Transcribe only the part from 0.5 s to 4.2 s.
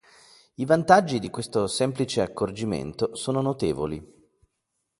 I vantaggi di questo semplice accorgimento sono notevoli.